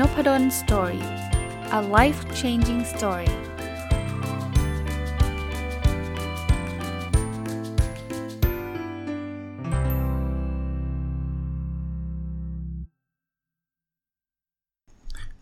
[0.00, 1.04] Nopadol Story
[1.78, 3.30] a life changing story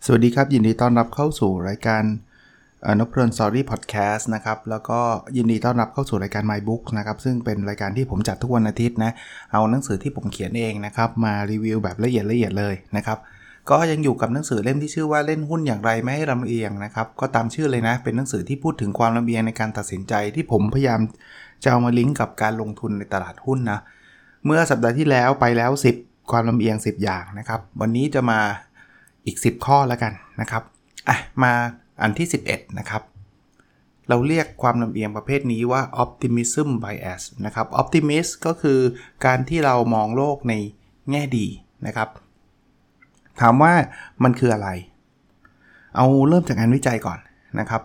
[0.05, 2.03] สวัสดีครับ ยินดีต้อนรับเข้าสู่รายการ
[2.99, 5.01] นพดล Story Podcast นะครับ แล้วก็
[5.37, 9.13] ยินดีต้อนรับเข้าสู่รายการ My Book นะครับ ซึ่งเป็นรายการที่ผมจัดทุกวันอาทิตย์นะ
[9.53, 13.19] เอาหนังสือที่ผมเขียนเองนะครับ มารีวิวแบบละเอียดละเอียดเลยนะครับ
[13.71, 21.01] ก็ยังอยู่กับหนังสือเล่มที่ชื่อว่าเล่นหุ้นอย่างไรไม่ให้ลำเอียงนะครับ ก็ตามชื่อเลยนะ เป็นหนังสือที่พูดถึงความลำเอียงในการตัดสินใจที่ผมพยายาม
[21.63, 23.81] จะเอามาลิงก์กับการลงทุนในตลาดหุ้นนะ
[24.45, 28.41] เมื่อสัปดาห์ที่แล้วไปแล้ว 10 ความลำเอียง 10 อย่างนะครับ วันนี้จะมา
[29.27, 30.63] อีก 10 ข้อแล้วกันนะครับ
[31.09, 31.53] อะ มา
[32.03, 33.03] อันที่ 11 นะครับ
[34.09, 38.81] เราเรียกความลำเอียงประเภทนี้ว่า optimism bias นะครับ optimist ก็คือ
[39.27, 40.55] การที่เรามองโลกใน
[41.11, 41.47] แง่ดี
[41.87, 42.09] นะครับ
[43.41, 43.73] ถามว่า
[44.25, 44.69] มันคืออะไร
[45.97, 47.19] เอาเริ่มจากงานวิจัยก่อน
[47.61, 47.83] นะครับ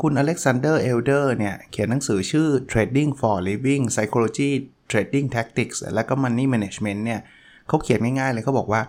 [0.00, 4.50] คุณอเล็กซานเดอร์เอลเดอร์เนี่ยเขียนหนังสือชื่อ Trading for Living Psychology
[4.90, 7.20] Trading Tactics แล้วก็ Money Management เนี่ย
[7.68, 8.80] เขาเขียนง่ายๆเลยเขาบอกว่า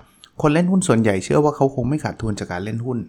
[0.41, 2.99] คนเล่นหุ้นส่วนใหญ่เชื่อว่าเขาคงไม่ขาดทุนจากการเล่นหุ้น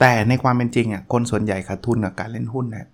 [0.00, 2.88] แต่ในความเป็นจริงอะคนส่วนใหญ่ขาดทุนกับการเล่นหุ้นนะ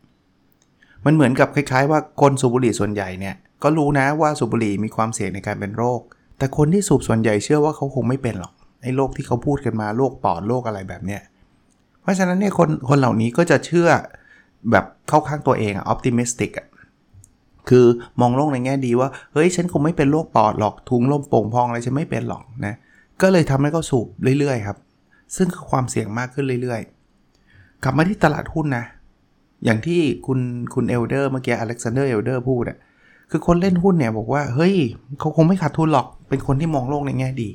[1.04, 6.00] มันเหมือนกับคล้ายๆ ว่าคนสูบบุหรี่ส่วนใหญ่เนี่ยก็รู้นะว่าสูบบุหรี่มีความเสี่ยงในการเป็นโรค
[6.39, 11.22] แต่คนที่สูบส่วนใหญ่เชื่อว่าเขาคงไม่เป็นหรอกไอ้โรคที่เขาพูดกันมาโรคปอดโรคอะไรแบบเนี้ย
[12.03, 13.89] เพราะฉะนั้นเนี่ยคนคนเหล่านี้ก็จะเชื่อ
[14.70, 16.66] แบบเข้าข้างตัวเองอะ optimistic อะ
[17.69, 17.86] คือ
[18.20, 22.75] มองโลกในแง่ดีว่าเฮ้ยฉันคงไม่เป็นโรคปอดหรอกถุงลมโป่งพองอะไรฉันไม่เป็นหรอกนะ
[23.22, 24.06] ก็เลยทำให้เขาสูบ
[24.39, 24.78] เรื่อยๆครับ
[25.36, 28.84] ซึ่งความเสี่ยงมากขึ้นเรื่อยๆ กลับมาที่ตลาดหุ้นนะ
[29.64, 30.41] อย่างที่คุณ
[30.75, 32.78] คุณเอลเดอร์เมื่อกี้อเล็กซานเดอร์เอลเดอร์พูดอะ
[33.31, 34.75] คือคนเล่นหุ้นเนี่ยบอกว่า เฮ้ย
[35.19, 37.48] เขาคงไม่ขาดทุนหรอก เป็นคนที่มองโลกในแง่ดี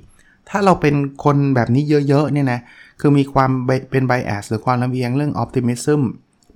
[0.50, 2.60] ถ้าเราเป็นคนแบบนี้เยอะๆเนี่ยนะ
[3.00, 3.52] คือมีความ
[3.92, 6.02] เป็น bias หรือความลำเอียงเรื่อง optimism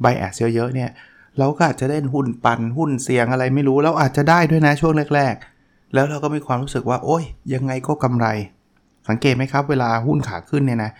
[0.02, 0.90] bias เยอะๆเนี่ย
[1.38, 5.34] เราก็อาจจะเล่นหุ้นปั่นหุ้นเสี่ยงอะไรไม่รู้แล้วอาจจะได้ด้วยนะช่วงแรก
[5.64, 7.24] ๆ แล้วเราก็มีความรู้สึกว่า โอ้ย
[7.54, 8.28] ยังไงก็กำไร
[9.10, 10.92] สังเกตไหมครับ เวลาหุ้นขาขึ้นเนี่ยนะ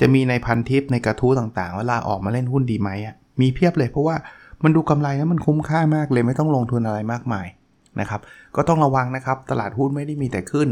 [0.00, 4.16] จะมีในพันทิปในกระทู้ต่างๆ เวลาออกมาเล่นหุ้นดีไหมอะมีเพียบเลยเพราะว่า
[4.64, 7.46] มันดูกำไรแล้วมันคุ้มค่ามากเลยไม่ต้องลงทุนอะไรมากมาย
[8.00, 8.20] นะครับ
[8.56, 10.68] ก็ต้องระวังนะครับ ตลาดหุ้นไม่ได้มีแต่ขึ้น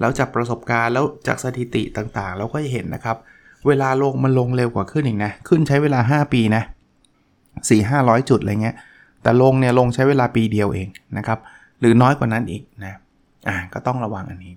[0.00, 3.16] แล้วจากประสบการณ์แล้วจากสถิติต่างๆเราก็จะเห็นนะครับ
[3.66, 6.62] เวลาลงมันลงเร็วกว่าขึ้นอีกนะ ขึ้นใช้เวลา 5 ปีนะ
[7.30, 8.76] 4 500 จุดอะไรเงี้ย
[9.22, 11.38] แต่ลงเนี่ยลงใช้เวลาปีเดียวเองนะครับ
[11.80, 12.94] หรือน้อยกว่านั้นอีกนะ
[13.48, 14.54] อ่า ก็ต้องระวังอันนี้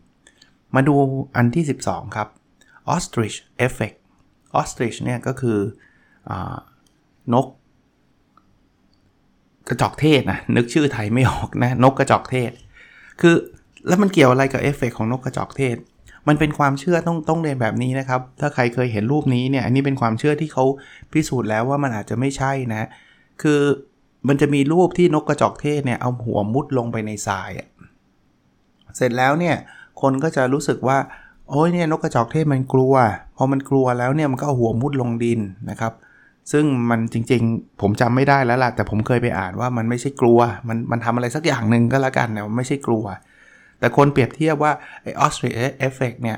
[0.76, 0.94] มาดู
[1.36, 2.28] อันที่ 12 ครับ
[2.94, 3.98] ostrich effect
[4.56, 5.58] ออสตริชเนี่ยก็คือ
[6.30, 6.32] อ
[7.34, 7.46] นก
[9.70, 12.52] กระจอกเทศนะนึกชื่อไทยไม่ออกนะนกกระจอกเทศ
[13.22, 13.36] คือ
[13.88, 15.76] แล้วมันเกี่ยวอะไรกับเอฟเฟกของนกกระจอกเทศ
[16.28, 20.66] มันเป็นความเชื่อต้องต้องเรียนแบบนี้นะครับ ถ้าใครเคยเห็นรูปนี้เนี่ย อันนี้เป็นความเชื่อที่เขา
[21.14, 22.88] พิสูจน์แล้วว่ามันอาจจะไม่ใช่นะ
[23.42, 23.60] คือ
[24.28, 27.52] มันจะมีรูปที่นกกระจอกเทศเนี่ยเอาหัวมุดลงไปในทราย
[28.96, 29.56] เสร็จแล้วเนี่ย
[30.02, 30.98] คนก็จะรู้สึกว่า
[31.50, 32.94] โอ้ยเนี่ยนกกระจอกเทศมันกลัว
[33.38, 35.94] พอมันกลัวแล้วเนี่ยมันก็เอาหัวมุดลงดินนะครับ
[36.52, 43.06] ซึ่งมันจริงๆ ผมจำไม่ได้แล้วล่ะ แต่ผมเคยไปอ่านว่ามันไม่ใช่กลัว มันมันทำอะไรสักอย่างหนึ่งก็แล้วกันนะมันไม่ใช่กลัว
[43.80, 44.72] แต่คนเปรียบเทียบว่า
[45.02, 46.38] ไอ้ ostrich effect เนี่ย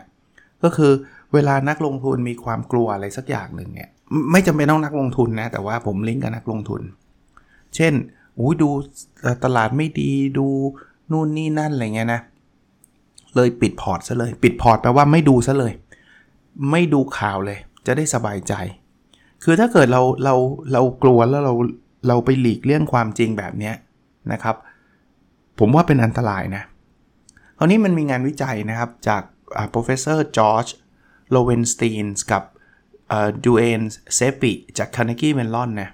[0.63, 0.91] ก็คือ
[1.33, 3.89] เวลานักลงทุนมีความกลัวอะไรสักอย่างหนึ่งเนี่ย
[4.31, 6.81] ไม่จำเป็นต้องนักลงทุนนะ แต่ว่าผมลิงก์กับนักลงทุน
[7.75, 7.93] เช่น
[8.37, 8.69] อู้ดู
[9.43, 10.47] ตลาดไม่ดีดู
[11.11, 12.21] นู่นนี่นั่นอะไรเงี้ยนะ
[13.35, 15.73] เลยปิดพอร์ตซะเลย ปิดพอร์ตแปลว่าไม่ดูซะเลย
[16.71, 18.53] ไม่ดูข่าวเลย จะได้สบายใจ
[19.43, 20.35] คือถ้าเกิดเราเรา
[20.73, 21.53] เรากลัวแล้วเรา
[22.07, 23.71] เราไปหลีกเลี่ยงความจริงแบบนี้
[24.31, 24.55] นะครับ
[25.59, 26.63] ผมว่าเป็นอันตรายนะ
[27.57, 29.21] คราวนี้มันมีงานวิจัยนะครับจาก
[29.73, 30.71] professor George
[31.33, 32.43] Loewenstein กับ
[33.45, 33.81] Duane
[34.15, 35.89] Seppi จาก Carnegie Mellon นะ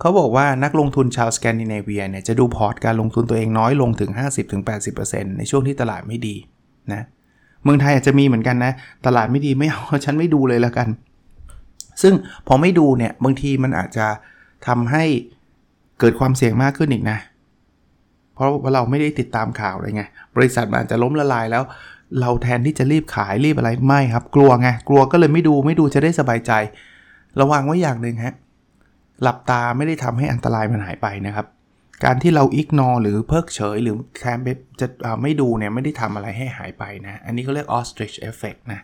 [0.00, 4.10] เขาบอกว่านักลงทุนชาวสแกนดิเนเวียเนี่ยจะดูพอร์ตการลงทุนตัวเองน้อยลงถึง
[4.74, 6.34] 50-80%ในช่วงที่ตลาดไม่ดี
[6.92, 7.02] นะ
[7.62, 8.72] เมืองไทยอาจจะมีเหมือนกันนะ
[9.06, 10.88] ตลาดไม่ดีไม่เอาฉันไม่ดูเลยแล้วกัน
[12.02, 12.14] ซึ่ง
[12.46, 14.06] พอไม่ดูเนี่ยบางทีมันอาจจะ
[14.66, 15.04] ทำให้
[16.00, 17.18] เกิดความเสี่ยงมากขึ้นอีกนะ
[18.34, 20.02] เพราะว่าเราไม่ได้ติดตามข่าวเลยไง
[20.36, 21.62] บริษัทมันอาจจะล้มละลายแล้ว
[22.20, 26.52] เราแทนที่จะรีบขายรีบอะไรไม่ครับ กลัวไงกลัวก็เลยไม่ดูไม่ดูจะได้สบายใจ
[27.40, 28.34] ระวังไว้อย่างหนึ่งฮะ
[29.22, 31.46] หลับตาไม่ได้ทำให้อันตรายมันหายไปนะครับ
[32.04, 34.38] การที่เราอิกนอหรือเพิกเฉย หรือแคม
[34.80, 34.86] จะ
[35.22, 38.80] ไม่ดูเนี่ยไม่ได้ทำอะไรให้หายไปนะ อันนี้ก็เรียก ostrich effect นะ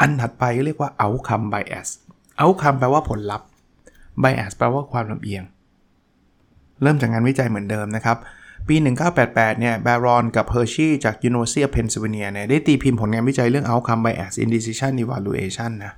[0.00, 1.88] อันถัดไปเรียกว่า outcome bias
[2.42, 3.48] outcome แปลว่าผลลัพธ์
[4.22, 5.44] bias แปลว่าความลำเอียง
[6.82, 8.16] เริ่มจากงานวิจัยเหมือนเดิมนะครับ
[8.68, 8.76] ปี
[9.18, 14.92] 1988 เนี่ย Baron กับ Hershey จาก University of Pennsylvania เนี่ย ได้ตีพิมพ์ผลงานวิจัยเรื่อง outcome bias in decision
[15.04, 15.92] evaluation นะ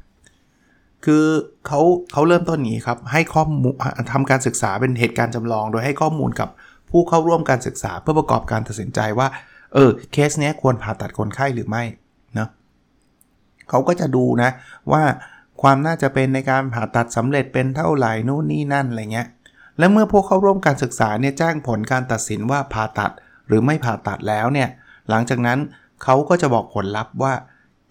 [1.05, 1.25] คือ
[1.67, 1.81] เขา
[2.12, 3.75] เขาเริ่มต้นนี้ครับ ให้ข้อมูล
[4.12, 6.49] ทำการศึกษาเป็นเหตุการณ์จำลอง โดยให้ข้อมูลกับ
[6.91, 9.29] ผู้เข้าร่วมการศึกษาเพื่อประกอบการตัดสินใจว่า
[9.75, 11.82] เออ เคสเนี้ยควรผ่าตัดคนไข้หรือไม่
[13.71, 14.51] เขาก็จะดูนะ
[14.93, 15.03] ว่า
[15.63, 19.29] ความน่าจะเป็นในการผ่าตัดสำเร็จเป็นเท่าไหร่นู่นนี่นั่นอะไรเงี้ย
[19.79, 23.13] และเมื่อพวกเข้าร่วมการศึกษาเนี่ยแจ้งผลการตัดสินว่าผ่าตัด
[23.47, 24.69] หรือไม่ผ่าตัดแล้วเนี่ย
[25.11, 25.59] หลังจากนั้น
[26.03, 27.33] เขาก็จะบอกผลลัพธ์ว่า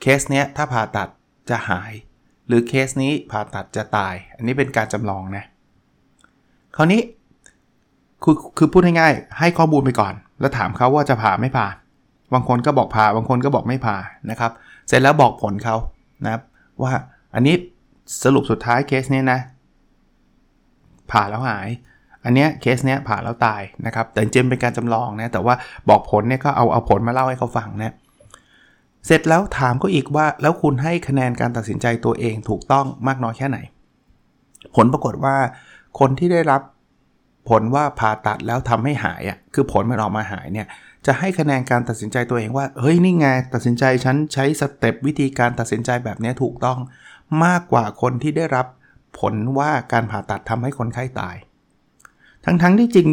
[0.02, 1.10] เคสเนี้ยถ้าผ่าตัด
[1.50, 1.92] จะหาย
[2.48, 5.44] หรือเคสนี้ผ่าตัดจะตาย อันนี้เป็นการจำลองนะ
[6.76, 7.02] คราวนี้
[8.24, 11.68] คือคือพูดง่ายๆให้ข้อมูลไปก่อน แล้วถามเขาว่าจะผ่าไม่ผ่า
[12.34, 13.98] บางคนก็บอกผ่า บางคนก็บอกไม่ผ่า
[14.32, 14.52] นะครับ
[14.90, 15.76] เสร็จแล้วบอกผลเขา
[16.24, 16.42] นะครับ
[16.84, 16.94] ว่า
[17.34, 17.56] อันนี้
[18.24, 19.40] สรุปสุดท้ายเคสเนี้นะ
[21.12, 21.70] ผ่าแล้วหาย
[22.26, 25.56] อันเนี้ยเคสเนี้ยผ่าแล้วตายนะครับ แต่จริงเป็นการจำลองนะแต่ว่า
[25.90, 27.94] บอกผลเนี่ยก็เอาเอาผลมาเล่าให้เขาฟังนะ
[29.06, 33.58] เสร็จแล้วถามก็อีกว่าแล้วคุณให้คะแนนการตัดสินใจตัวเองถูกต้องมากน้อยแค่ไหน
[34.76, 35.36] ผลปรากฏว่า
[36.00, 36.62] คนที่ได้รับ
[37.50, 40.68] ผลว่าผ่าตัดแล้วทำให้หายอะคือผลมันออกมาหายเนี่ย
[41.06, 46.80] จะให้คะแนนการตัดสินใจตัวเองว่า เฮ้ยนี่ไงตัดสินใจฉันใช้สเต็ปวิธีการตัดสินใจแบบนี้ถูกต้อง
[47.46, 48.66] มากกว่าคนที่ได้รับ
[49.20, 51.36] ผลว่าการผ่าตัดทำให้คนไข้ตาย
[52.46, 53.08] ทั้งๆทที่จริง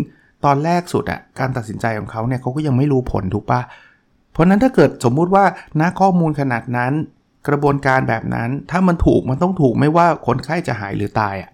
[0.44, 3.61] ตอนแรกสุดอะการตัดสินใจของเขาเนี่ยเขาก็ยังไม่รู้ผลถูกปะ
[4.32, 5.44] เพราะนั้นถ้าเกิดสมมุติว่า
[5.81, 6.93] ณข้อมูลขนาดนั้น
[7.49, 11.50] กระบวนการแบบนั้นถ้ามันถูกมันต้องถูกไม่ว่าคนไข้จะหายหรือตายอะ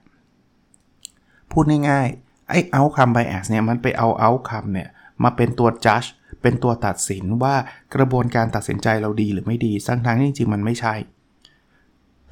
[1.52, 4.88] พูดง่ายๆ ไอ้ outcome bias เนี่ยมันไปเอา outcome เนี่ย
[5.22, 6.08] มาเป็นตัว judge
[6.42, 7.54] เป็นตัวตัดสินว่า
[7.94, 10.94] กระบวนการตัดสินใจเราดีหรือไม่ดีทั้งทางที่จริงๆมันไม่ใช่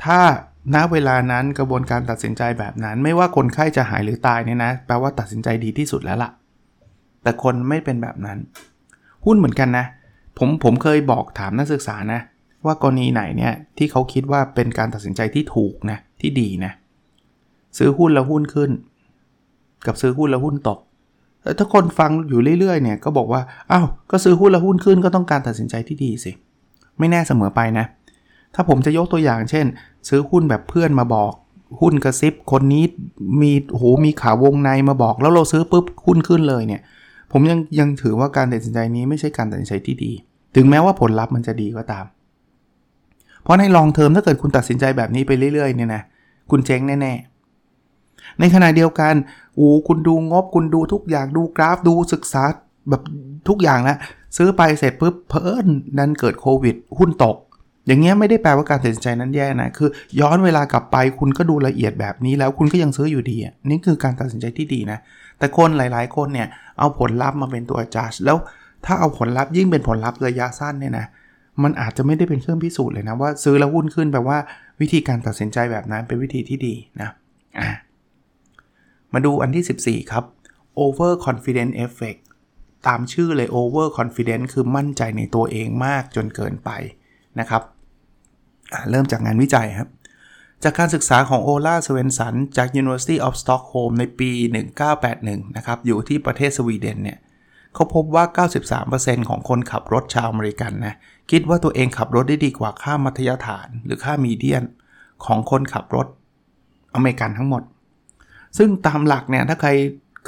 [0.05, 0.21] ถ้า
[0.75, 6.31] ณเวลานั้นกระบวนการตัดสินใจแบบนั้น ไม่ว่าคนไข้จะหายหรือตายเนี่ยนะแปลว่าตัดสินใจดีที่สุดแล้วละ่ะ
[7.23, 8.39] แต่คนไม่เป็นแบบนั้น
[9.27, 9.87] หุ้นเหมือนกันนะ
[10.39, 12.21] ผมผมเคยบอกถามนักศึกษานะ
[12.67, 16.73] ว่ากรณีไหนเนี่ยที่เขาคิดว่าเป็นการตัดสินใจที่ถูกนะที่ดีนะ
[17.79, 18.71] ซื้อหุ้นแล้วหุ้นขึ้น
[19.87, 20.79] กับซื้อหุ้นแล้วหุ้นตก
[21.59, 23.41] ถ้าคนฟังอยู่เรื่อยๆเนี่ยก็บอกว่า
[23.73, 26.33] อ้าวก็ซื้อหุ้นแล้วหุ้นขึ้นก็ต้องการตัดสินใจที่ดีสิ
[26.99, 27.87] ไม่แน่เสมอไปนะ
[28.55, 29.67] ถ้าผมจะยกตัวอย่างเช่น
[30.09, 31.33] ซื้อหุ้นแบบเพื่อนมาบอก
[31.81, 32.85] หุ้นกระซิบคนนี้
[33.43, 36.81] มีโหมีขาวงในมาบอก แล้วเราซื้อปุ๊บหุ้นขึ้นเลยเนี่ย
[37.33, 40.13] ผมยังยังถือว่าการตัดสินใจนี้ไม่ใช่การตัดสินใจที่ดี
[40.57, 42.05] ถึงแม้ว่าผลลัพธ์มันจะดีก็ตาม
[43.43, 46.03] เพราะในลองเทอมถ้าเกิดคุณตัดสินใจแบบนี้ไปเรื่อยๆเนี่ยนะ
[46.51, 47.30] คุณเจ๊งแน่ๆ
[48.39, 49.15] ในขณะเดียวกัน
[49.57, 52.43] โอ้คุณดูงบคุณดูทุกอย่างดูกราฟดูศึกษา
[52.89, 53.03] แบบ
[53.49, 53.99] ทุกอย่างแล้ว
[54.37, 55.67] ซื้อไปเสร็จปุ๊บเพอิญ
[55.99, 57.37] นันเกิดโควิด หุ้นตก
[57.87, 59.89] อย่างเงี้ยไม่ได้แปลว่าการตัดสินใจนั้นแย่นะ คือ
[60.21, 64.99] ย้อนเวลากลับไปคุณก็ดูละเอียดแบบนี้แล้วคุณก็ยังซื้ออยู่ดีอะนี่คือการตัดสินใจที่ดีนะ
[65.39, 66.49] แต่คนหลาย ๆ คนเนี่ย
[66.79, 68.37] เอาผลลัพธ์มาเป็นตัวจัดแล้ว
[68.85, 71.07] ถ้าเอาผลลัพธ์ยิ่งเป็นผลลัพธ์ระยะสั้นเนี่ยนะ
[71.63, 74.39] มันอาจจะไม่ได้เป็นเครื่องพิสูจน์เลยนะว่าซื้อแล้วหุ้นขึ้นแปลว่า
[74.81, 77.71] วิธีการตัดสินใจแบบนั้นเป็นวิธีที่ดีนะะ
[79.13, 80.25] มาดูอันที่ 14 ครับ
[80.85, 82.21] over confidence effect
[82.87, 86.71] ตามชื่อเลย over confidence คือมั่นใจในตัวเองมากจนเกินไป
[87.41, 87.63] นะครับ
[88.91, 89.89] เริ่มจากงานวิจัยครับ
[90.65, 94.31] จากการศึกษาของโอลาสเวนสันจาก University of Stockholm ในปี
[94.95, 97.19] 1981 นะครับ อยู่ที่ประเทศสวีเดนเนี่ย
[97.75, 100.95] เขาพบว่า 93%ของคนขับรถชาวอเมริกันนะ
[101.31, 104.63] คิดว่าตัวเองขับรถได้ดีกว่าค่ามัธยฐาน หรือค่ามีเดียน
[105.25, 106.07] ของคนขับรถ
[106.95, 107.63] อเมริกันทั้งหมด
[108.59, 109.71] ซึ่งตามหลักเนี่ยถ้าใคร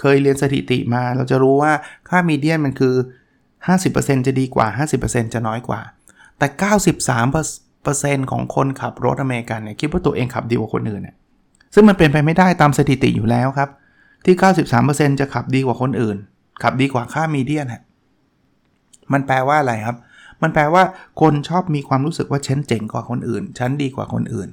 [0.01, 1.73] เคยเรียนสถิติมา เราจะรู้ว่า
[2.09, 2.95] ค่ามีเดียนมันคือ
[3.59, 4.67] 50%จะดีกว่า
[5.01, 5.81] 50%จะน้อยกว่า
[6.39, 6.47] แต่
[7.39, 11.17] 93%ของคนขับรถอเมริกันเนี่ยคิดว่าตัวเองขับดีกว่าคนอื่นเนี่ย
[11.75, 13.71] ซึ่งมันเป็นไปไม่ได้ตามสถิติอยู่แล้วครับ
[14.25, 14.37] ที่
[14.79, 16.17] 93%จะขับดีกว่าคนอื่น
[16.63, 17.67] ขับดีกว่าค่ามีเดียน
[19.13, 19.97] มันแปลว่าอะไรครับ
[20.43, 20.83] มันแปลว่า
[21.21, 24.49] คนชอบมีความรู้สึกว่าฉันเจ๋งกว่าคนอื่น ฉันดีกว่าคนอื่น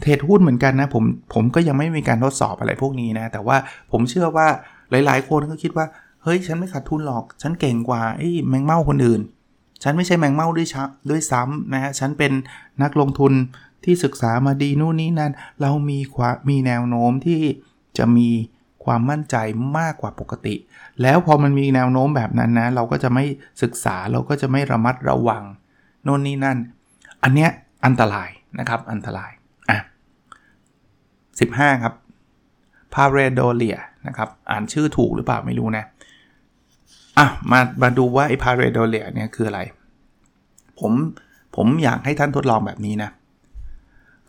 [0.00, 3.56] เทรดหุ้นเหมือนกันนะผมผมก็ยังไม่มีการทดสอบอะไรพวกนี้นะ แต่ว่า
[3.92, 4.46] ผมเชื่อว่า
[4.90, 5.86] หลาย ๆ คนก็คิดว่า
[6.22, 9.20] เฮ้ย ฉันไม่ขาดทุนหรอก ฉันเก่งกว่าไอ้แมงเม่าคนอื่น
[9.82, 12.32] ฉันไม่ใช่แมงเม่าด้วยชัด้วยซ้ำนะฮะฉันเป็น
[12.82, 13.32] นักลงทุน
[13.84, 17.40] ที่ศึกษามาดีนู่นนี่นั่นเรามีความมีแนวโน้มที่
[17.98, 18.28] จะมี
[18.84, 19.36] ความมั่นใจ
[19.78, 20.54] มากกว่าปกติ
[21.02, 23.24] แล้วพอมันมีแนวโน้มแบบนั้นนะ เราก็จะไม่
[23.62, 25.42] ศึกษาเราก็จะไม่ระมัดระวัง
[26.04, 26.58] โน่นนี่นั่น
[27.22, 27.50] อันเนี้ย
[27.86, 29.30] อันตรายนะครับอันตราย
[31.40, 31.94] 15 ครับ
[32.94, 35.84] พาเรโดเลียนะครับ อ่านชื่อถูกหรือเปล่าไม่รู้นะ
[37.18, 39.60] อะ มามาดูว่าไอ้พาเรโดเลียเนี่ยคืออะไร
[40.80, 40.92] ผม
[41.56, 43.10] ผมอยากให้ท่านทดลองแบบนี้นะ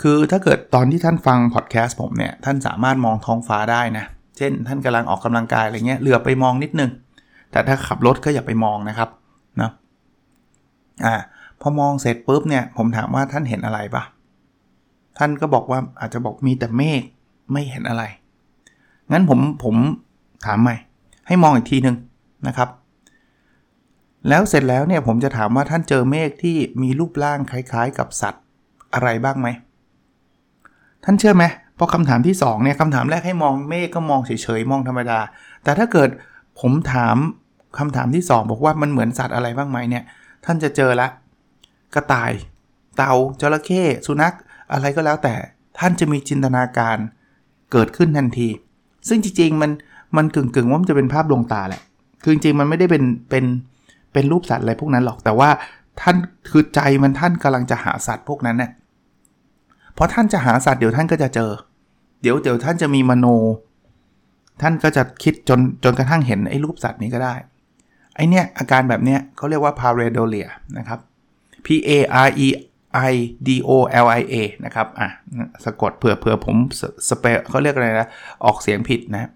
[0.01, 4.05] คือถ้าเกิดตอนที่ท่านฟังพอดแคสต์ผมเนี่ย ท่านสามารถมองท้องฟ้าได้นะ
[4.37, 6.91] เช่น ท่านกำลังออกกำลังกายอะไรเงี้ยเหลือไปมองนิดนึง
[7.51, 9.09] แต่ถ้าขับรถก็อย่าไปมองนะครับ
[9.61, 9.71] นะ
[11.05, 11.15] อ่า
[11.61, 14.03] พอมองเสร็จปุ๊บเนี่ย ผมถามว่าท่านเห็นอะไรปะ
[15.19, 17.01] ท่านก็บอกว่าอาจจะบอกมีแต่เมฆ
[17.51, 18.03] ไม่เห็นอะไร
[19.11, 19.75] งั้นผมผม
[20.45, 20.75] ถามใหม่
[21.27, 21.95] ให้มองอีกทีหนึ่ง
[22.47, 22.69] นะครับ
[24.29, 28.43] แล้วเสร็จแล้วเนี่ยผมจะถามว่าท่านเจอเมฆที่มีรูปร่างคล้ายๆ กับสัตว์
[28.93, 29.47] อะไรบ้างไหม
[31.03, 31.43] ท่านเชื่อไหม
[31.77, 35.19] พอคำถามที่2เนี่ยคำถามแรกให้มองเมฆก็มองเฉยๆมองธรรมดา
[35.63, 36.09] แต่ถ้าเกิด
[36.59, 37.17] ผมถาม
[37.77, 40.03] คำถามที่ 2 บอกว่ามันเหมือนสัตว์อะไรบ้างไหมเนี่ย
[40.45, 41.07] ท่านจะเจอละ
[41.95, 42.31] กระต่าย
[42.97, 44.35] เต่าจระเข้สุนัข
[44.73, 45.35] อะไรก็แล้วแต่
[45.79, 46.97] ท่านจะมีจินตนาการ
[47.71, 48.49] เกิดขึ้นทันที
[49.07, 49.71] ซึ่งจริงๆมัน
[50.17, 51.81] มันกึ่งๆว่ามันจะเป็นภาพดวงตาแหละ
[52.23, 53.45] คือจริงๆมันไม่ได้เป็นเป็น
[54.13, 55.49] เป็นรูปสัตว์อะไรพวกนั้นหรอก แต่ว่า
[56.01, 56.15] ท่าน
[56.49, 58.71] คือใจมันท่านกำลังจะหาสัตว์พวกนั้นเนี่ย
[59.93, 61.51] เพราะท่านจะหาสัตว์เดี๋ยวท่านก็จะเจอ
[62.21, 63.25] เดี๋ยวเดี๋ยวท่านจะมีมโน
[64.61, 67.33] ท่านก็จะคิดจนจนกระทั่งเห็นไอ้รูปสัตว์นี้ก็ได้
[68.15, 70.47] ไอเนี้ยอาการแบบเนี้ยเขาเรียกว่า pareidolia
[70.77, 70.99] นะครับ
[71.65, 71.91] P A
[72.27, 72.47] R E
[73.11, 73.13] I
[73.47, 73.71] D O
[74.03, 75.09] L I A นะครับ อะ
[75.65, 76.55] สะกดเผื่อเผื่อผม
[77.09, 78.07] สเปเขาเรียกอะไรนะ
[78.45, 79.29] ออกเสียงผิดนะ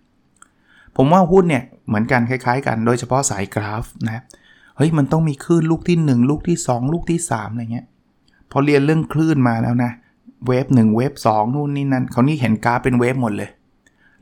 [0.98, 4.24] ผมว่าหุ้นเนี่ย เหมือนกันคล้ายๆกัน โดยเฉพาะสายกราฟนะ
[4.77, 7.88] เฮ้ย มันต้องมีคลื่นลูกที่ 1 ลูกที่ 2 ลูกที่ 3 อะไรเงี้ย
[8.51, 9.91] พอเรียนเรื่องคลื่นมาแล้วนะ
[10.47, 13.50] wave 1 wave 2นู่นนี่นั่นเขานี่เห็นกราฟเป็น wave หมดเลย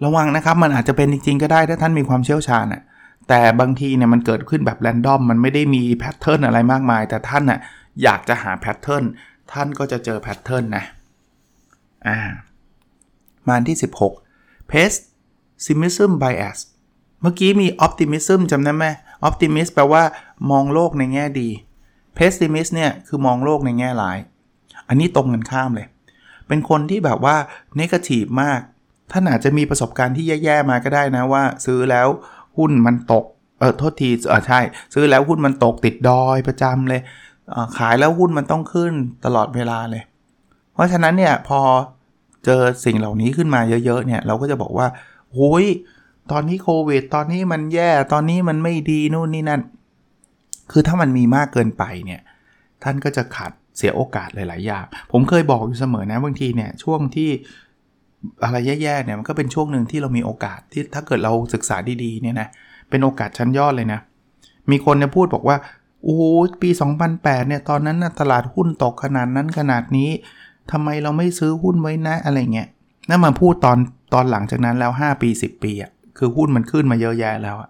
[0.04, 2.82] ระวังนะครับ มันอาจจะเป็นจริงๆก็ได้ถ้าท่านมีความเชี่ยวชาญอะ
[3.30, 7.60] แต่บางทีเนี่ยมันเกิดขึ้นแบบ random มันไม่ได้มี pattern อะไรมากมาย แต่ท่านอะ
[8.04, 9.04] อยากจะหา pattern
[9.52, 10.84] ท่านก็จะเจอ pattern นะ
[12.08, 12.18] อ่า
[13.48, 13.78] มาที่
[14.24, 16.60] 16 pessimism bias
[17.22, 18.86] เมื่อกี้มี optimism จำได้ไหม
[19.28, 20.04] optimist แปลว่า
[20.52, 21.50] มองโลกในแง่ดี
[22.18, 24.18] pessimist เนี่ยคือมองโลกในแง่ร้าย
[24.88, 25.88] อันนี้ตรงกันข้ามเลย
[26.48, 27.36] เป็นคนที่แบบว่า
[27.80, 28.60] negative มาก
[29.12, 32.08] ท่านอาจจะมีประสบการณ์ที่แย่ๆมาก็ได้นะว่า ซื้อแล้ว
[32.58, 33.26] หุ้นมันตก
[33.60, 34.60] เออโทษทีเออใช่
[34.94, 37.02] ซื้อแล้วหุ้นมันตกติดดอยประจำเลย
[37.78, 38.94] ขายแล้วหุ้นมันต้องขึ้น
[39.26, 40.04] ตลอดเวลาเลย
[40.74, 41.60] เพราะฉะนั้นเนี่ยพอ
[42.46, 44.88] เจอสิ่งเหล่านี้ขึ้นมาเยอะๆเนี่ยเราก็จะบอกว่า
[45.34, 45.66] โอ้ย
[46.32, 49.62] ตอนนี้โควิด ตอนนี้มันแย่ตอนนี้มันไม่ดีนู่นนี่นั่น
[50.72, 52.22] คือถ้ามันมีมากเกินไปเนี่ย
[52.84, 57.30] ท่านก็จะขาดเสียโอกาสหลาย ๆ อย่าง ผมเคยบอกอยู่เสมอนะบางทีเนี่ยช่วงที่
[58.44, 62.48] อะไรแย่ ๆ เนี่ยมันก็เป็นช่วงหนึ่งที่เรามีโอกาสที่ถ้าเกิดเราศึกษาดี ๆ เนี่ยนะ
[62.90, 64.00] เป็นโอกาสชั้นยอดเลยนะ
[64.72, 65.58] มีคนเนี่ยพูดบอกว่า
[66.04, 66.18] โอ้
[66.62, 66.70] ปี
[67.10, 70.10] 2008 เนี่ย ตอนนั้นนะตลาดหุ้นตกขนาดนั้นขนาดนี้
[70.72, 72.68] ทำไมเราไม่ซื้อหุ้นไว้นะอะไรเงี้ย
[73.10, 73.78] นั่นมาพูดตอน
[74.14, 77.70] ตอนหลังจากนั้นแล้ว 5 ปี 10 ปีอะ่ะคือหุ้นมันขึ้นมาเยอะแยะแล้วอะ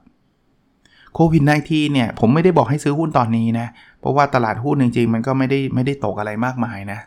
[1.15, 3.67] โควิด -19 เนี่ย ผมไม่ได้บอกให้ซื้อหุ้นตอนนี้นะ
[4.00, 7.00] เพราะว่าตลาดหุ้นจริงๆ มันก็ไม่ได้ไม่ได้ตกอะไรมากมายนะ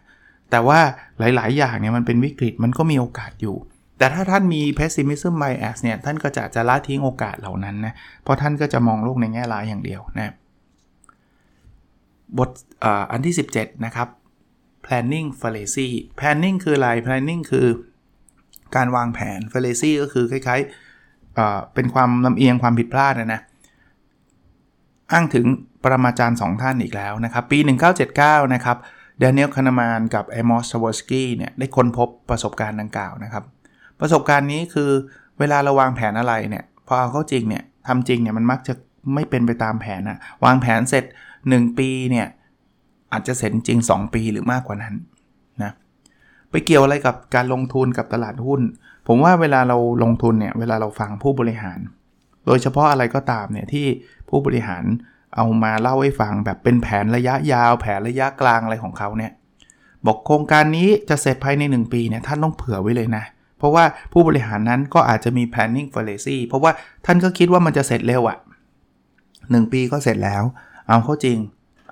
[0.50, 0.80] แต่ว่า
[1.18, 3.56] หลายๆ อย่างเนี่ยมันเป็นวิกฤตมันก็มีโอกาสอยู่
[3.98, 10.32] แต่ถ้าท่านมี pessimism bias เนี่ย ท่านก็จะจะละทิ้งโอกาสเหล่านั้นนะ เพราะท่านก็จะมองโลกในแง่ร้ายอย่างเดียวนะ
[12.38, 12.50] บท
[13.10, 14.08] อันที่ 17 นะครับ
[14.86, 15.88] planning fallacy
[16.18, 17.66] planning คืออะไร planning คือ
[18.76, 23.40] การวางแผน fallacy ก็คือคล้ายๆเป็นความลำเอียงความผิดพลาดนะนะ
[25.12, 25.46] อ้างถึง
[25.82, 27.58] ปรมาจารย์ 2 ท่านอีกแล้วนะครับ ปี
[28.06, 28.76] 1979 นะครับ
[29.18, 33.44] เดนิเอลคานามานกับเอมอสชวอสกี้เนี่ยได้ค้นพบประสบการณ์ดังกล่าวนะครับ
[34.00, 34.90] ประสบการณ์นี้คือ
[35.38, 38.74] เวลาเราวางแผนอะไรเนี่ยพอเอาเข้าจริงเนี่ยทำจริงเนี่ยมันมักจะ
[39.14, 41.04] ไม่เป็นไปตามแผนนะวางแผนเสร็จ
[41.48, 42.26] 1 ปีเนี่ย
[43.12, 44.94] อาจจะเสร็จจริง 2 ปีหรือมากกว่านั้น
[45.62, 45.72] นะ
[46.50, 48.60] ไปเกี่ยวอะไรกับการลงทุนกับตลาดหุ้น
[49.06, 51.78] ผมว่าเวลาเราลงทุนเนี่ยเวลาเราฟังผู้บริหาร
[52.46, 53.86] โดยเฉพาะอะไรก็ตามเนี่ยที่
[54.28, 54.84] ผู้บริหาร
[55.36, 59.32] เอามาเล่าให้ฟังแบบเป็นแผนระยะยาว แผนระยะกลางอะไรของเขาเนี่ย
[60.06, 63.24] บอกโครงการนี้จะเสร็จภายใน 1 ปีเนี่ยท่านต้องเผื่อไว้เลยนะ
[63.58, 66.72] เพราะว่าผู้บริหารนั้นก็อาจจะมี planning fallacy เพราะว่า
[67.06, 68.38] ท่านก็คิดว่ามันจะเสร็จเร็วอะ่ะ
[69.04, 70.42] 1ปีก็เสร็จแล้ว
[70.88, 71.38] เอาเข้าจริง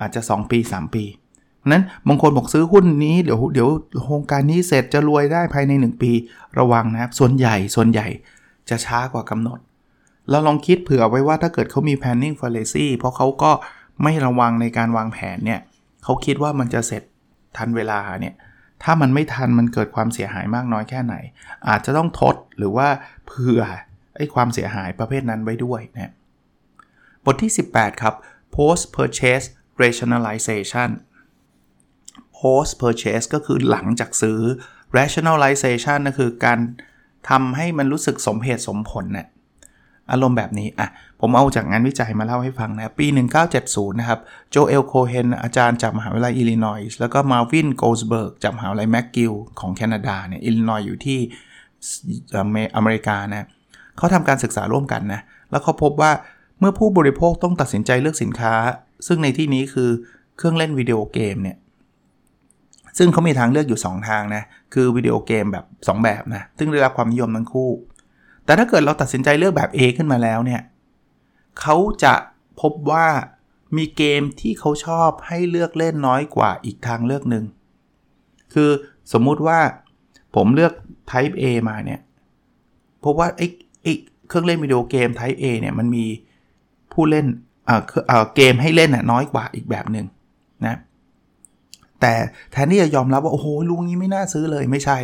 [0.00, 1.04] อาจจะ 2 ปี 3 ปี
[1.70, 3.68] นั้นบางคนบอกซื้อหุ้นนี้เดี๋ยวเดี๋ยว
[4.04, 6.12] โครงการนี้เสร็จจะรวยได้ภายใน 1 ปี
[6.58, 8.08] ระวังนะครับส่วนใหญ่ส่วนใหญ่
[8.70, 9.58] จะช้ากว่ากำหนด
[10.30, 13.50] เราลองคิดเผื่อไว้ว่าถ้าเกิดเขามี planning fallacy เพราะเขาก็
[14.02, 15.60] ไม่ระวังในการวางแผนเนี่ย
[16.04, 17.02] เขาคิดว่ามันจะเสร็จ
[17.56, 18.34] ทันเวลาเนี่ย
[18.82, 21.14] ถ้ามันไม่ทันมันเกิดความเสียหายมากน้อยแค่ไหน
[21.68, 22.88] อาจจะต้องทดหรือว่า
[23.26, 23.62] เผื่อ
[24.16, 26.12] ไอ้ความเสียหายประเภทนั้นไว้ด้วยนะ
[27.24, 28.14] บทที่ 18 ครับ
[28.56, 29.46] post purchase
[29.82, 30.90] rationalization
[32.38, 34.40] post purchase ก็คือหลังจากซื้อ
[34.98, 36.58] rationalization ก็คือการ
[37.30, 39.28] ทำให้มันรู้สึกสมเหตุสมผลเนี่ย
[40.10, 40.88] อารมณ์แบบนี้ อะ
[41.20, 43.06] ผมเอาจากงานวิจัยมาเล่าให้ฟังนะ ปี
[43.52, 51.18] 1970 นะครับ โจเอล โคเฮน อาจารย์จากมหาวิทยาลัยอิลลินอยส์ แล้วก็มาวิน โกลสเบิร์ก จากมหาวิทยาลัยแมกกิลของแคนาดา เนี่ย อิลลินอยส์อยู่ที่
[52.76, 53.46] อเมริกา นะ
[53.96, 56.12] เขาทำการศึกษาร่วมกันนะ แล้วเขาพบว่า
[56.58, 58.54] เมื่อผู้บริโภคต้องตัดสินใจเลือกสินค้า
[59.06, 59.90] ซึ่งในที่นี้คือ
[60.36, 61.56] เครื่องเล่นวิดีโอเกมเนี่ย
[62.98, 64.42] ซึ่งเขามีทางเลือกอยู่ 2 ทางนะ
[64.74, 67.70] คือวิดีโอเกมแบบ 2 แบบนะ ซึ่งได้รับความนิยมทั้งคู่
[68.44, 70.60] แต่ถ้าเกิดเราตัดสินใจเลือกแบบ A ขึ้นมาแล้วเนี่ย
[71.60, 72.14] เขาจะ
[72.60, 73.06] พบว่า
[73.76, 77.44] มีเกมที่เขาชอบให้เลือกเล่นน้อยกว่าอีกทางเลือกหนึ่ง
[78.54, 78.70] คือ
[79.12, 79.58] สมมุติว่า
[80.36, 80.72] ผมเลือก
[81.10, 82.00] Type A มาเนี่ย
[83.04, 83.46] พบว่าไอ้
[83.82, 83.92] ไอ้
[84.28, 86.04] เครื่องเล่นวิดีโอเกม Type A เนี่ยมันมี
[86.92, 87.26] ผู้เล่น
[87.66, 90.06] เอ่อเกมให้เล่นน่ะน้อยกว่าอีกแบบหนึ่ง
[90.66, 90.76] นะ
[92.00, 92.12] แต่
[92.52, 94.98] แทนที่จะยอมรับว่า โอ้โหลุงนี้ไม่น่าซื้อเลยไม่ใช่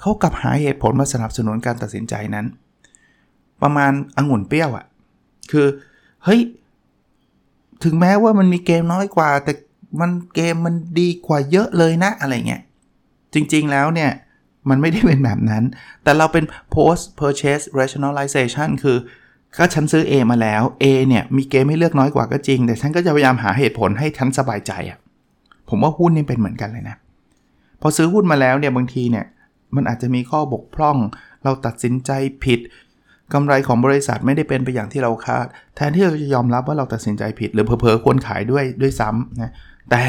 [0.00, 2.46] เขากลับหาเหตุผลมาสนับสนุนการตัดสินใจนั้น
[3.62, 4.84] ประมาณองุ่นเปรี้ยวอะ่ะ
[5.50, 5.66] คือ
[6.24, 6.40] เฮ้ย
[7.84, 9.52] ถึงแม้ว่ามันมีเกมน้อยกว่า แต่
[10.00, 12.62] มันเกมมันดีกว่าเยอะเลยนะอะไรเงี้ย
[13.34, 14.10] จริงๆแล้วเนี่ย
[14.68, 15.64] มันไม่ได้เป็นแบบนั้น
[16.02, 18.96] แต่เราเป็น post purchase rationalization คือ
[19.58, 24.98] ก็ฉันซื้อ A มาแล้ว A เนี่ยมีเกมให้เลือกน้อยกว่าก็จริง แต่ฉันก็จะพยายามหาเหตุผลให้ฉันสบายใจอะ่ะ
[25.68, 26.96] ผมว่าหุ้นนี่เป็นเหมือนกันเลยนะ
[27.80, 29.26] พอซื้อหุ้นมาแล้วเนี่ยบางทีเนี่ย
[29.76, 30.96] มันอาจจะมีข้อบกพร่อง
[31.44, 32.10] เราตัดสินใจ
[32.44, 32.60] ผิด
[33.32, 39.52] กำไรของบริษัทไม่ได้เป็นไปอย่างที่เราคาด แทนที่เราจะยอมรับว่าเราตัดสินใจผิด หรือเพอๆควรขายด้วยด้วยซ้ำนะ
[39.90, 40.04] แต่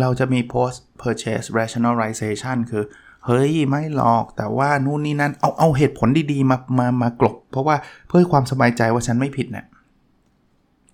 [0.00, 2.84] เราจะมี post purchase rationalization คือ
[3.26, 9.66] เฮ้ยไม่หรอกแต่ว่านู่นนี่นั่นเอาเอาเหตุผลดีๆมามามากลบ เพราะว่าเพื่อความสบายใจว่าฉันไม่ผิดเนะี่ย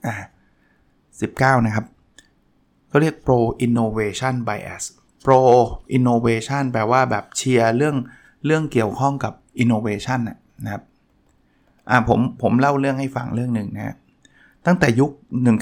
[0.06, 0.14] อ่า
[1.54, 1.87] 19นะครับ
[2.88, 4.85] เขาเรียก pro innovation bias
[5.25, 5.40] pro
[5.97, 7.97] innovation แปลว่าแบบเชียร์เรื่อง
[8.47, 10.83] เรื่องเกี่ยวข้องกับ innovation นะครับ
[11.90, 13.97] อ่าผมผมเล่าเรื่องให้ฟังเรื่องหนึ่งนะ
[14.66, 15.11] ตั้งแต่ยุค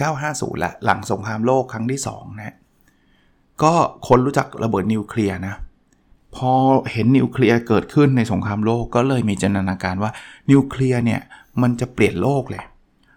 [0.07, 2.55] 1950ละหลังสงครามโลกครั้งที่2นะ
[3.63, 3.73] ก็
[4.09, 5.55] คนรู้จักระเบิดนิวเคลียร์นะ
[6.37, 6.53] พอ
[6.93, 10.11] เห็นนิวเคลียร์เกิดขึ้นในสงครามโลกก็เลยมีจินตนาการว่า
[10.51, 11.21] นิวเคลียร์เนี่ย
[11.63, 12.63] มันจะเปลี่ยนโลกเลย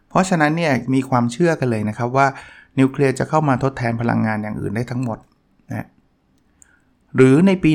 [0.09, 2.27] เพราะฉะนั้นเนี่ยมีความเชื่อกันเลยนะครับว่า
[2.79, 5.17] นิวเคลียร์จะเข้ามาทดแทนพลังงานอย่างอื่นได้ทั้งหมด
[5.69, 5.87] นะ
[7.15, 7.71] หรือในปี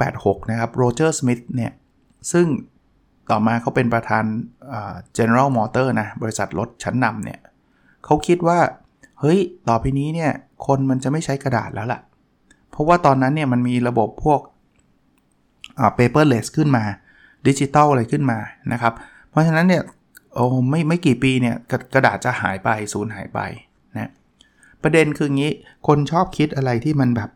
[0.00, 1.72] 1986 นะครับโรเจอร์สมิธเนี่ย
[2.32, 2.46] ซึ่ง
[3.30, 4.24] ต่อมาเขาเป็นประธาน
[5.16, 7.38] General Motor นะ บริษัทรถชั้นนำเนี่ย
[8.04, 8.58] เขาคิดว่า
[9.20, 10.30] เฮ้ย ต่อไปนี้เนี่ย
[10.66, 12.00] คนมันจะไม่ใช้กระดาษแล้วล่ะ
[12.70, 14.40] เพราะว่าตอนนั้นเนี่ยมันมีระบบพวก
[15.94, 16.84] paperless ขึ้นมา
[17.46, 18.38] ดิจิตอลอะไรขึ้นมา
[18.72, 18.92] นะครับ
[19.30, 19.82] เพราะฉะนั้นเนี่ย
[20.34, 21.56] โอ้ไม่ไม่กี่ปีเนี่ย
[21.94, 23.40] กระดาษจะหายไปสูญหายไป
[23.96, 24.10] นะ
[24.82, 25.52] ประเด็นคืองี้
[25.86, 27.30] คนชอบคิดอะไรที่มันแบบ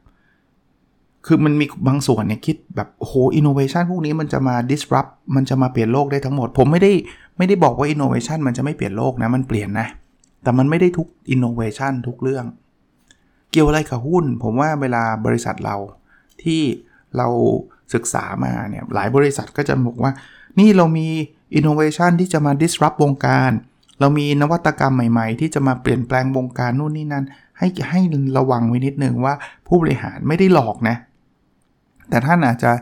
[1.26, 6.92] คือมันมีบางส่วนเนี่ยคิดแบบโอ้โหอินโนเวชันพวกนี้มันจะมา disrupt มันจะมาเปลี่ยนโลกได้ทั้งหมด ผมไม่ได้
[7.38, 9.88] ไม่ได้บอกว่าอินโนเวชันมันจะไม่เปลี่ยนโลกนะมันเปลี่ยนนะ
[10.42, 12.44] แต่มันไม่ได้ทุกอินโนเวชันทุกเรื่อง
[13.50, 15.76] เกี่ยวอะไรกับหุ้น ผมว่าเวลาบริษัทเรา
[16.42, 16.62] ที่
[17.16, 17.28] เรา
[17.94, 20.12] ศึกษามาเนี่ยหลายบริษัทก็จะบอกว่า
[20.58, 21.08] นี่เรามี
[21.54, 23.50] อินโนเวชันที่จะมา disrupt วงการ
[24.00, 27.24] เรามีนวัตกรรมใหม่ๆ ที่จะมาเปลี่ยนแปลงวงการนู่นนี่นั่น
[27.58, 28.00] ให้ให้
[28.38, 29.34] ระวังไว้นิดนึงว่า
[29.66, 30.96] ผู้บริหารไม่ได้หลอกนะ
[32.08, 32.72] แต่ท่านอาจจะ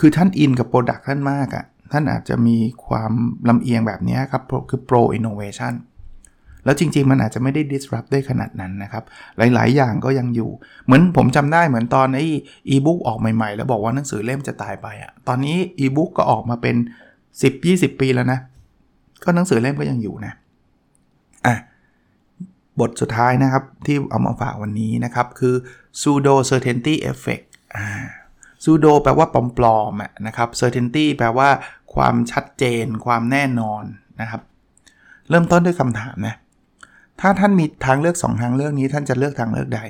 [0.00, 3.12] คือท่านอินกับโปรดักท่านมากอะ่ะท่านอาจจะมีความ
[3.48, 5.72] ลำเอียงแบบนี้ครับคือ pro innovation
[6.66, 9.04] แล้วจริง ๆ มันอาจจะไม่ได้ disrupt ได้ขนาดนั้นนะครับ
[9.54, 10.50] หลายๆ อย่างก็ยังอยู่
[10.84, 12.26] เหมือนผมจำได้เหมือนตอนไอ้
[12.68, 16.76] อีบุ๊กออกใหม่ๆ แล้วบอกว่าหนังสือเล่มจะตายไปอะ่ะ ตอนนี้อีบุ๊กก็ออกมาเป็น
[17.38, 18.38] 10-20 ปีแล้วนะ
[19.24, 20.32] ก็หนังสือเล่มก็ยังอยู่นะ
[21.46, 21.56] อะ
[22.80, 25.54] บทสุดท้ายนะครับที่เอามาฝากวันนี้นะครับ คือ
[25.98, 27.86] pseudo certainty effect อ่า
[28.62, 29.26] pseudo แปลว่า
[29.58, 31.48] ปลอมๆนะครับ certainty แปลว่า
[31.94, 33.84] ความชัดเจน ความแน่นอน
[34.20, 34.40] นะครับ
[35.30, 36.36] เริ่มต้นด้วยคำถามนะ
[37.20, 39.80] ถ้าท่านมีทางเลือก 2 ทางเลือกนี้ท่านจะเลือกทางเลือกใด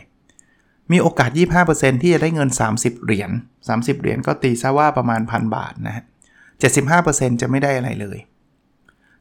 [0.93, 1.31] มีโอกาส
[1.67, 3.31] 25%ที่จะได้เงิน 30 เหรียญ
[3.69, 6.05] 30 เหรียญก็ตีซะว่าประมาณพันบาทนะฮะ
[6.73, 8.19] 75%จะไม่ได้อะไรเลย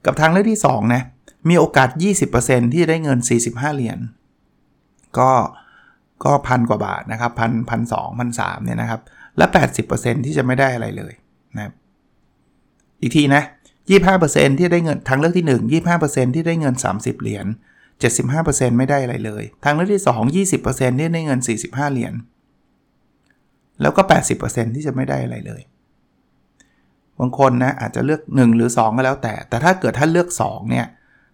[0.06, 1.02] กับทางเลือกที่2นะ
[1.50, 1.89] มีโอกาส
[2.32, 4.00] 20%ที่จะได้เงิน 45 เหรียญ
[5.18, 5.32] ก็
[6.26, 9.02] ก็พันกว่าบาทนะครับพันพันสองพันสามเนี่ยนะครับ
[9.38, 9.46] และ
[9.86, 11.13] 80%ที่จะไม่ได้อะไรเลย
[11.56, 11.74] นะครับ
[13.02, 13.44] อีกทีนะ
[14.00, 17.46] 25%ที่ได้เงินทางเลือกที่ 1 25%ที่ได้เงิน 30 เหรียญ
[18.03, 22.13] 75%ไม่ได้อะไรเลย ทางเลือกที่ 2 20%ที่ได้เงิน 45 เหรียญ
[23.81, 24.01] แล้วก็
[24.39, 25.62] 80%ที่จะไม่ได้อะไรเลย
[27.19, 30.86] บางคนนะอาจจะเลือก 1 หรือ 2 ก็แล้วแต่ แต่ถ้าเกิดท่านเลือก 2 เนี่ย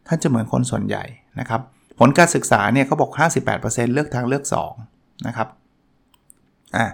[0.07, 1.03] ท่านจะเหมือนคนส่วนใหญ่
[1.39, 1.61] นะครับ
[1.99, 3.11] ผลการศึกษาเนี่ยเขาบอก
[3.53, 4.43] 58%เลือกทางเลือก
[4.85, 5.47] 2 นะครับ
[6.75, 6.85] อะ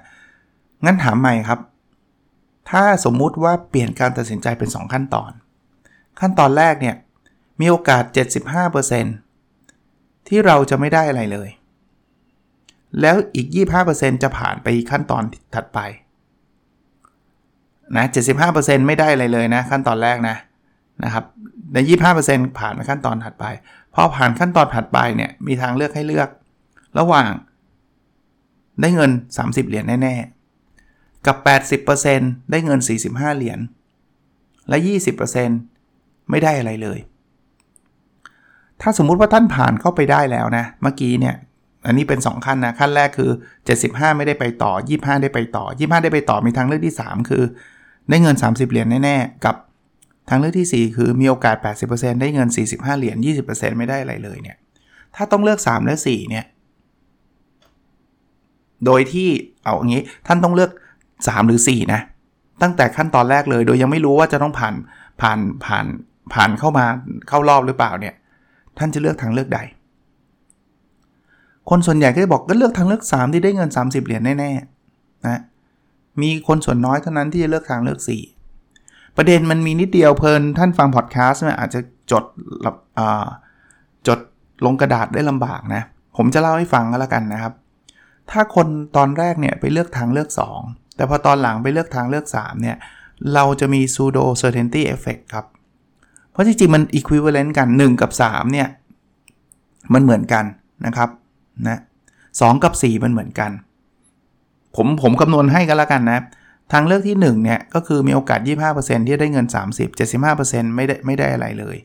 [0.86, 1.60] งั้นถามใหม่ครับ
[2.70, 5.32] ถ้าสมมุติว่าเปลี่ยนการตัดสินใจเป็น 2 ขั้นตอน
[6.20, 6.96] ขั้นตอนแรกเนี่ย
[7.60, 8.04] มีโอกาส
[8.68, 9.27] 75%
[10.28, 11.50] ที่เราจะไม่ได้อะไรเลย
[13.02, 13.48] แล้วอีก
[13.86, 15.24] 25%จะผ่านไปขั้นตอน
[15.56, 15.80] ถัดไป
[17.96, 18.06] นะ
[18.46, 20.36] 75%ไม่ได้อะไรเลยนะ ขั้นตอนแรกนะ
[21.04, 21.26] นะครับ
[21.74, 21.78] ใน
[22.20, 23.46] 25%ผ่านมาขั้นตอนถัดไป
[23.94, 26.30] พอผ่านขั้นตอนถัดไปเนี่ยมีทางเลือกให้เลือก
[27.00, 27.28] ระหว่าง
[28.82, 31.38] ได้เงิน 30 เหรียญแน่ๆ กับ
[31.94, 33.60] 80%ได้เงิน 45 เหรียญ
[34.70, 34.78] และ
[35.54, 37.00] 20%ไม่ได้อะไรเลย
[38.82, 41.36] ถ้าสมมุติว่าท่านผ่านเข้าไปได้แล้วนะ เมื่อกี้เนี่ย
[41.86, 43.30] อันนี้เป็น 2 ขั้นนะ ขั้นแรกคือ
[43.74, 47.44] 75 ไม่ได้ไปต่อ 25 ได้ไปต่อ 25 ได้ไปต่อ มีทางเลือกที่ 3 คือ
[48.10, 49.56] ได้เงิน 30 เหรียญแน่ๆ กับ
[50.30, 51.56] ทางเลือกที่ 4 คือมีโอกาส
[51.90, 54.58] 80%ได้เงิน 45 เหรียญ 20%ไม่ได้อะไรเลยเนี่ย
[55.16, 56.46] ถ้าต้องเลือก 3 และ 4 เนี่ย
[58.86, 59.30] โดยที่
[59.64, 60.72] เอาอย่างนี้ ท่านต้องเลือก
[61.10, 62.02] 3 หรือ 4 นะ
[62.62, 64.76] ตั้งแต่ขั้นตอนแรกเลย โดยยังไม่รู้ว่าจะต้องผ่าน
[65.22, 65.86] ผ่าน ผ่าน
[66.34, 66.86] ผ่านเข้ามา
[67.28, 68.16] เข้ารอบหรือเปล่าเนี่ย
[68.78, 69.60] ท่านจะเลือกทางเลือกใด
[71.70, 75.42] คนส่วนใหญ่ก็จะบอกก็เลือกทางเลือก 3 ที่ได้เงิน 30 เหรียญแน่ๆนะ
[76.22, 78.00] มีคนส่วนน้อยเท่านั้นที่จะเลือกทางเลือก
[78.54, 81.80] 4 ประเด็นมันมีนิดเดียวเพลินท่านฟังพอดแคสต์อาจจะ
[82.12, 82.24] จด
[84.08, 84.20] จด
[84.66, 85.82] ลงกระดาษได้ลำบากนะ
[86.18, 87.54] ผมจะเล่าให้ฟังก็แล้วกันนะครับ
[88.32, 90.30] ถ้าคนตอนแรกเนี่ยไปเลือกทางเลือก
[90.64, 92.78] 2 แต่พอตอนหลังไปเลือกทางเลือก 3 เนี่ย
[93.34, 95.46] เราจะมี pseudo certainty effect ครับ
[96.38, 98.68] ราะจริงๆมัน equivalent กัน 1 กับ 3 เนี่ย
[99.94, 100.46] มันเหมือนกัน
[100.86, 101.10] นะครับ
[101.68, 101.80] นะ
[102.42, 103.52] สกับ 4 มันเหมือนกัน
[104.76, 106.20] ผมผมคำนวณให้กันแล้วกันนะ
[106.72, 108.40] ทางเลือกที่ 1 เนี่ย ก็คือมีโอกาส
[108.74, 109.90] 25%ที่ได้เงิน 30
[110.32, 111.78] 75%ไม่ได้ไม่ได้อะไรเลย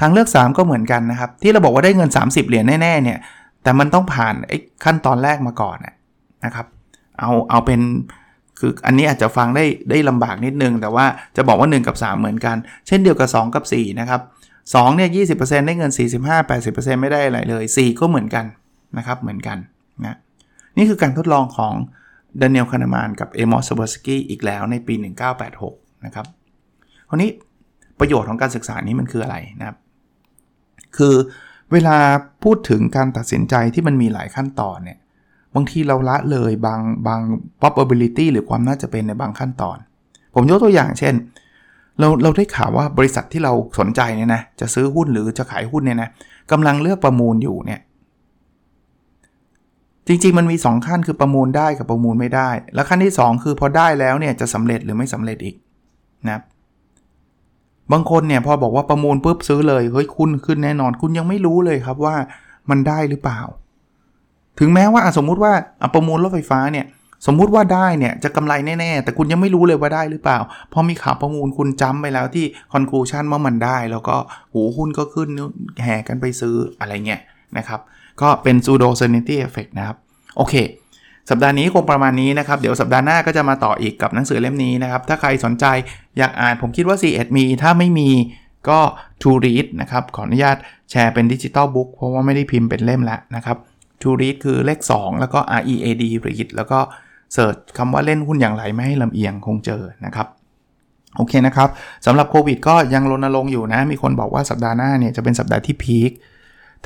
[0.00, 3.18] ทางเลือก 3 ก็เหมือนกันนะครับ ที่เราบอกว่าได้เงิน 30 เหรียญแน่ๆเนี่ย
[3.62, 5.78] แต่มันต้องผ่านไอ้ขั้นตอนแรกมาก่อน
[6.44, 6.66] นะครับ
[7.20, 7.80] เอาเอาเป็น
[8.58, 14.20] คืออันนี้อาจจะฟังได้ได้ลำบากนิดนึง แต่ว่าจะบอกว่า 1 กับ 3 เหมือนกัน เช่นเดียวกับ 2 กับ 4 นะครับ
[14.58, 18.44] 2เนี่ย20%ได้เงิน 45 80%ไม่ได้อะไรเลย 4 ก็เหมือนกัน
[18.98, 19.58] นะครับ เหมือนกัน
[20.04, 20.16] นะ
[20.76, 21.74] นี่คือการทดลองของ
[22.40, 24.94] ดานิเอลคานามานกับเอมอสซาบอร์สกี้อีกแล้วในปี
[25.50, 26.26] 1986 นะครับ
[27.08, 27.30] คราวนี้
[27.98, 29.76] ประโยชน์ของการศึกษานี้มันคืออะไรนะครับ
[30.96, 31.14] คือ
[31.72, 31.96] เวลา
[32.44, 34.98] พูดถึงการตัดสินใจที่มันมีหลายขั้นตอนเนี่ย
[35.54, 37.20] บางทีเราละเลยบางบาง
[37.60, 39.76] probability หรือความน่าจะเป็นในบางขั้นตอน
[40.34, 41.14] ผมยกตัวอย่างเช่น
[41.98, 46.08] เราเราได้ข่าวว่าบริษัทที่เราสนใจเนี่ยนะจะซื้อหุ้นหรือจะขายหุ้นเนี่ยนะ
[46.50, 47.80] กำลังเลือกประมูลอยู่เนี่ย
[50.06, 55.56] จริงๆ มันมี 2 ขั้นคือประมูลได้กับประมูลไม่ได้ แล้วขั้นที่ 2 คือพอได้แล้วเนี่ยจะสำเร็จหรือไม่สำเร็จอีก
[56.28, 56.40] นะ
[57.92, 62.14] บางคนเนี่ยพอบอกว่าประมูลปุ๊บซื้อเลยเฮ้ยคุณขึ้นแน่นอนคุณยังไม่รู้เลยครับว่า
[62.70, 63.40] มันได้หรือเปล่า
[64.58, 65.52] ถึงแม้ว่าสมมุติว่า
[65.94, 66.86] ประมูลรถไฟฟ้าเนี่ย
[67.26, 70.38] สมมุติว่าได้เนี่ยจะกำไรแน่ๆ แต่คุณยังไม่รู้เลยว่าได้หรือเปล่า
[70.72, 74.16] พอมีข่าวประมูลคุณจำไปแล้วที่คอนคลูชันว่ามันได้ แล้วก็
[74.52, 75.28] หูหุ้นก็ขึ้น
[75.82, 77.20] แห่กันไปซื้ออะไรเงี้ย
[77.58, 77.80] นะครับ
[78.22, 79.96] ก็เป็น pseudo certainty effect นะครับ
[80.36, 80.54] โอเค
[81.30, 85.64] สัปดาห์นี้คงประมาณนี้นะครับ เดี๋ยวสัปดาห์หน้าก็จะมาต่ออีกกับหนังสือเล่มนี้นะครับ ถ้าใครสนใจ
[86.18, 88.10] อยากอ่านผมคิดว่า C1 มี ถ้าไม่มี
[88.68, 88.78] ก็
[89.22, 90.56] To Read นะครับ ขออนุญาต
[90.90, 93.56] แชร์เป็นดิจิตอลบุ๊กเพราะว่าไม่ได้พิมพ์เป็นเล่มแล้วนะครับ
[94.02, 96.78] To Read คือเลข 2 แล้วก็ R E A D Read แล้วก็
[97.32, 100.26] เสิร์ชคำว่าเล่นหุ้นอย่างไรไม่ให้ลำเอียงคงเจอนะครับ
[101.16, 101.68] โอเคนะครับ
[102.06, 106.10] สำหรับโควิดก็ยังรณรงค์อยู่นะ มีคนบอกว่าสัปดาห์หน้าเนี่ยจะเป็นสัปดาห์ที่พีค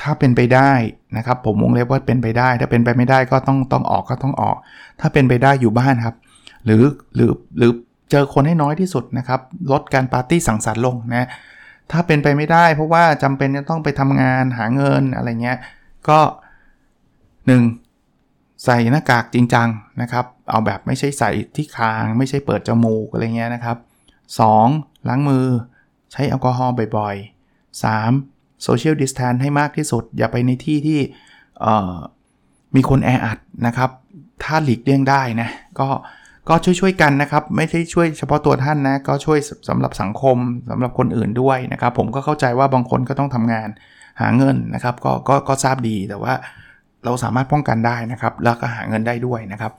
[0.00, 0.72] ถ้าเป็นไปได้
[1.16, 4.56] นะครับ ผมวงเล็บว่าเป็นไปได้ ถ้าเป็นไปไม่ได้ก็ต้องต้องออกก็ต้องออก
[5.00, 6.16] ถ้าเป็นไปได้อยู่บ้านครับ
[6.64, 6.82] หรือ
[7.14, 7.72] หรือหรือ
[8.10, 9.40] เจอคนให้น้อยที่สุดนะครับ
[9.72, 11.28] ลดการปาร์ตี้สังสรรค์ลงนะ
[11.92, 15.58] ถ้าเป็นไปไม่ได้ เพราะว่าจำเป็นจะต้องไปทำงานหาเงินอะไรเงี้ย
[16.08, 16.18] ก็
[17.46, 18.64] 1.
[18.64, 19.68] ใส่หน้ากากจริงจัง
[20.02, 23.76] นะครับ เอาแบบไม่ใช่ใส่ที่คาง ไม่ใช่เปิดจมูกอะไรเงี้ยนะครับ
[24.42, 25.08] 2.
[25.08, 25.46] ล้างมือ
[26.12, 28.62] ใช้แอลกอฮอล์บ่อยๆ 3.
[28.62, 31.00] โซเชียลดิสแทนให้มากที่สุด อย่าไปในที่ที่
[32.76, 33.90] มีคนแออัดนะครับ
[34.42, 35.48] ถ้าหลีกเลี่ยงได้นะ
[35.80, 35.88] ก็
[36.48, 40.36] ก็ช่วยๆกันนะครับ ไม่ใช่ช่วยเฉพาะตัวท่านนะ ก็ช่วยสำหรับสังคม
[40.70, 43.68] สำหรับคนอื่นด้วยนะครับ ผมก็เข้าใจว่าบางคนก็ต้องทำงาน
[44.20, 46.34] หาเงินนะครับ ก็ก็ก็ทราบดีแต่ว่า
[47.04, 49.72] เราสามารถป้องกันได้นะครับ แล้วก็หาเงินได้ด้วยนะครับ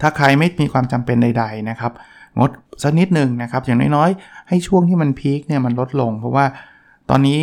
[0.00, 1.92] ถ้าใครไม่มีความจำเป็นใด ๆนะครับ
[2.38, 2.50] งด
[2.82, 6.44] สักนิดหนึ่งนะครับ อย่างน้อยๆ ให้ช่วงที่มันพีคเนี่ยมันลดลง เพราะว่า
[7.10, 7.40] ตอนนี้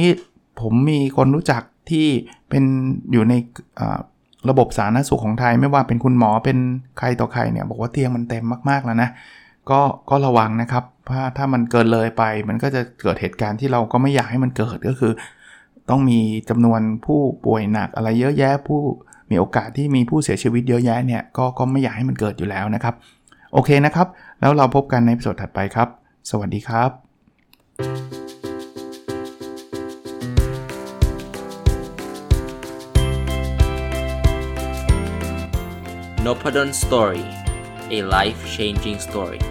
[0.62, 2.08] ผมมีคนรู้จักที่
[2.50, 2.64] เป็น
[3.12, 3.34] อยู่ใน
[4.50, 6.58] ระบบสาธารณสุขของไทย ไม่ว่าเป็นคุณหมอเป็น
[6.98, 9.10] ใครต่อใครเนี่ยบอกว่าเตียงมันเต็มมากๆแล้วนะ
[9.70, 15.14] ก็ก็ระวังนะครับเพราถ้ามันเกินเลยไป มันก็จะเกิดเหตุการณ์ที่เราก็ไม่อยากให้มันเกิดก็คือ
[15.90, 16.20] ต้องมี
[16.50, 18.82] จำนวนผู้ป่วยหนักอะไรเยอะแยะผู้
[19.30, 22.96] มีโอกาสที่มีผู้เสียชีวิตเยอะแยะเนี่ยก็ก็ไม่อยากให้มันเกิดอยู่แล้วนะครับ
[23.54, 24.08] โอเคนะครับ
[24.42, 25.88] แล้วเราพบกันในสดถัดไปครับ
[26.30, 26.90] สวัสดีครับ
[36.26, 37.26] n o p a d o n Story
[37.98, 39.42] a life changing story